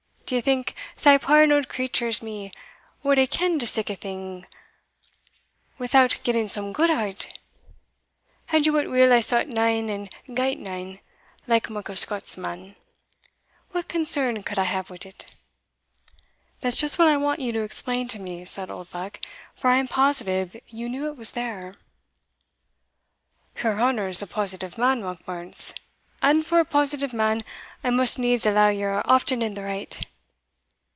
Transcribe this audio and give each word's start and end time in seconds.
d'ye 0.33 0.39
think 0.39 0.73
sae 0.95 1.17
puir 1.17 1.43
an 1.43 1.51
auld 1.51 1.67
creature 1.67 2.07
as 2.07 2.21
me 2.23 2.53
wad 3.03 3.17
hae 3.17 3.27
kend 3.27 3.61
o' 3.63 3.65
sic 3.65 3.89
a 3.89 3.91
like 3.91 3.99
thing 3.99 4.45
without 5.77 6.17
getting 6.23 6.47
some 6.47 6.71
gude 6.71 6.89
out 6.89 7.25
o't? 7.27 7.39
and 8.53 8.65
ye 8.65 8.71
wot 8.71 8.89
weel 8.89 9.11
I 9.11 9.19
sought 9.19 9.49
nane 9.49 9.89
and 9.89 10.09
gat 10.33 10.57
nane, 10.57 11.01
like 11.47 11.69
Michael 11.69 11.97
Scott's 11.97 12.37
man. 12.37 12.77
What 13.71 13.89
concern 13.89 14.41
could 14.43 14.57
I 14.57 14.63
hae 14.63 14.79
wi't?" 14.89 15.25
"That's 16.61 16.79
just 16.79 16.97
what 16.97 17.09
I 17.09 17.17
want 17.17 17.41
you 17.41 17.51
to 17.51 17.63
explain 17.63 18.07
to 18.07 18.17
me," 18.19 18.45
said 18.45 18.71
Oldbuck; 18.71 19.19
"for 19.53 19.69
I 19.69 19.79
am 19.79 19.89
positive 19.89 20.55
you 20.69 20.87
knew 20.87 21.07
it 21.07 21.17
was 21.17 21.31
there." 21.31 21.73
"Your 23.61 23.81
honour's 23.81 24.21
a 24.21 24.27
positive 24.27 24.77
man, 24.77 25.01
Monkbarns 25.01 25.73
and, 26.21 26.45
for 26.45 26.61
a 26.61 26.63
positive 26.63 27.11
man, 27.11 27.43
I 27.83 27.89
must 27.89 28.17
needs 28.17 28.45
allow 28.45 28.69
ye're 28.69 29.01
often 29.05 29.41
in 29.41 29.55
the 29.55 29.63
right." 29.63 30.05